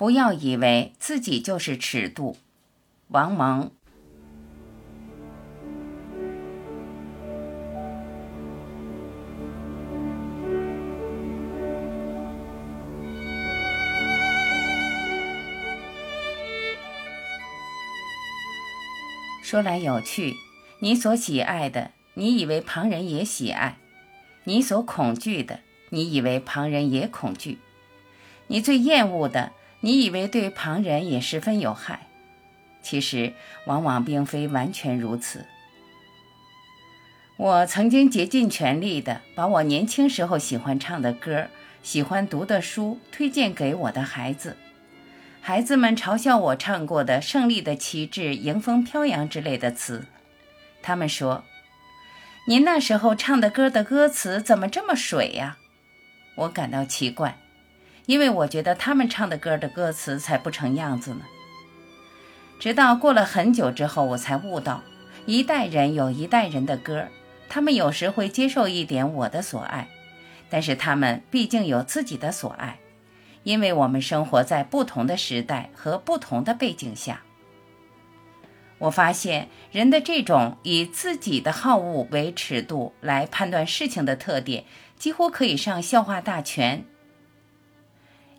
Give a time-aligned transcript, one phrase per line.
[0.00, 2.38] 不要以为自己就是尺度。
[3.08, 3.70] 王蒙。
[19.42, 20.34] 说来有趣，
[20.78, 23.74] 你所喜爱的，你以为旁人也喜爱；
[24.44, 25.60] 你所恐惧的，
[25.90, 27.58] 你以为旁人也恐惧；
[28.46, 32.06] 你最厌恶的，你以为对旁人也十分有害。
[32.82, 33.34] 其实，
[33.66, 35.46] 往往并非完全如此。
[37.36, 41.48] 我曾经竭尽全力地把我年轻时候喜欢唱的歌、
[41.82, 44.56] 喜欢读的书推荐给我的孩子。
[45.42, 50.04] 孩子们嘲笑我唱过的《胜利的旗帜迎风飘扬》之类的词，
[50.82, 51.44] 他们说
[52.46, 55.56] ：“您那时候唱的歌的歌词怎么这么水呀？”
[56.36, 57.38] 我感到奇怪，
[58.06, 61.20] 因为我觉得他们唱的歌的歌词才不成样子呢。
[62.58, 64.82] 直到过了很久之后，我才悟到，
[65.26, 67.06] 一代人有一代人的歌，
[67.48, 69.88] 他们有时会接受一点我的所爱，
[70.50, 72.78] 但是他们毕竟有自己的所爱。
[73.42, 77.22] 因为我们生活在不同的时代和不同的背景下，
[78.76, 84.64] 我发现人的这种以自己的好恶为尺度来判断事情的特点，
[84.98, 86.84] 几乎可以上笑话大全。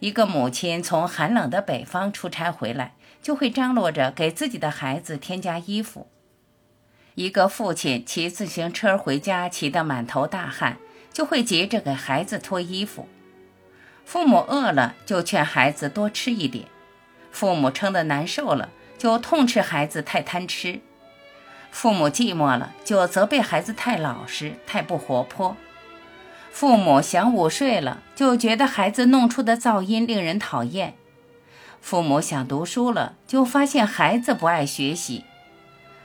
[0.02, 6.08] 一个母亲从寒冷的北方出差回来，就会张罗着给自己的孩子添加衣服；
[7.14, 10.80] 一个父亲骑自行车回家，骑得满头大汗，
[11.14, 13.08] 就会急着给孩子脱衣服。
[14.04, 16.66] 父母饿了，就劝孩子多吃一点；
[17.32, 20.80] 父母撑得难受了，就痛斥孩子太贪吃；
[21.70, 25.56] 父母寂寞了，就责备孩子太老实、太不活泼；
[26.62, 30.92] 父母想午睡了，就觉得孩子弄出的噪音令人讨厌；
[31.82, 35.24] 父母想读书了，就发现孩子不爱学习；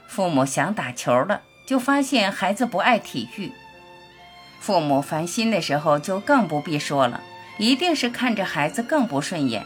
[0.07, 3.51] 父母想打球了，就发现孩子不爱体育；
[4.59, 7.21] 父母烦心的时候，就更不必说了。
[7.59, 9.63] 一定是看着孩子更不顺眼。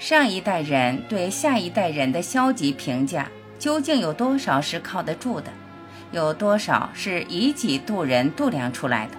[0.00, 5.52] 上一代人对下一代人的消极评价，究竟有多少是靠得住的？
[6.12, 9.18] 有多少是以己度人度量出来的？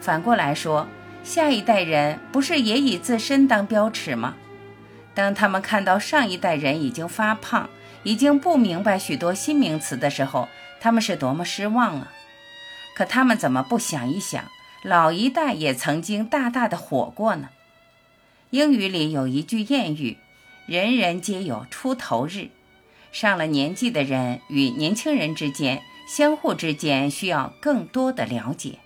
[0.00, 0.88] 反过来说，
[1.22, 4.34] 下一代人不是也以自身当标尺吗？
[5.14, 7.68] 当他们看到上一代人已经发胖，
[8.04, 10.48] 已经不明白许多新名词的时候，
[10.80, 12.12] 他们是多么失望啊！
[12.94, 14.44] 可他们怎么不想一想？
[14.82, 17.50] 老一代也曾经大大的火过呢。
[18.48, 20.16] 英语里有一句谚语
[20.66, 22.48] ：“人人皆有出头日。”
[23.12, 28.78] 上了年纪的人与年轻人之间，相互之间需要更多的了解。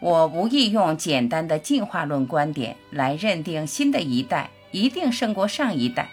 [0.00, 6.08] 我无意用简单的进化论观点来认定新的一代一定胜过上一代，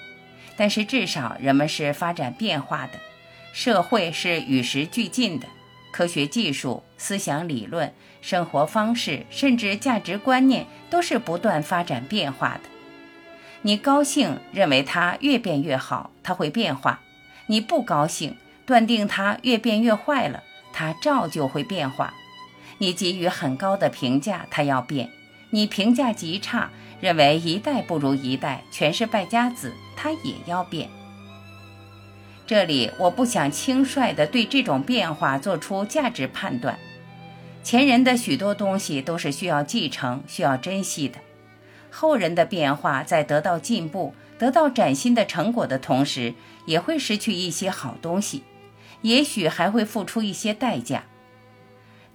[0.55, 2.93] 但是至少人们是发展变化的，
[3.53, 5.47] 社会是与时俱进的。
[5.91, 12.61] 科学技术、思想理论、生活方式，甚至价值观念，都是不断发展变化的。
[13.61, 16.99] 你高兴认为它越变越好，它会变化；
[17.47, 18.35] 你不高兴，
[18.65, 20.43] 断定它越变越坏了，
[20.73, 22.13] 它照旧会变化。
[22.77, 25.07] 你给予很高的评价，它要变；
[25.51, 26.69] 你评价极差，
[26.99, 30.89] 认为一代不如一代，全是败家子，它也要变。
[32.47, 36.77] 这里我不想轻率地对这种变化做出价值判断。
[37.63, 41.17] 前人的许多东西都是需要继承、需要珍惜的，
[41.89, 46.35] 后人的变化在得到进步、得到崭新的成果的同时，
[46.67, 48.43] 也会失去一些好东西，
[49.01, 51.05] 也许还会付出一些代价。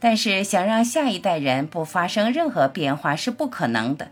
[0.01, 4.11] 但是想让下一代人不发生任何变化是不可能的。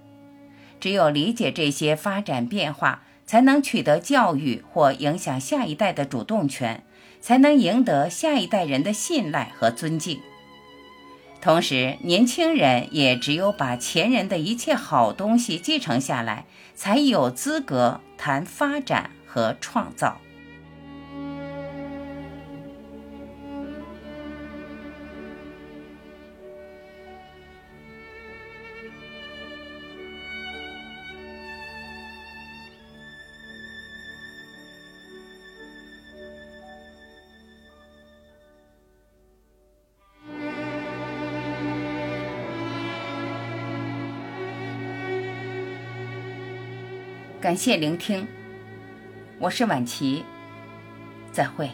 [0.78, 3.03] 只有理解这些发展变化。
[3.28, 6.82] 才能取得教育或影响下一代的主动权，
[7.21, 10.19] 才能赢得下一代人的信赖和尊敬。
[11.38, 20.18] 同时，年轻人也只有把前人的一切好东西继承下来，才有资格谈发展和创造。
[47.40, 48.26] 感谢聆听，
[49.38, 50.24] 我是晚琪，
[51.30, 51.70] 再会。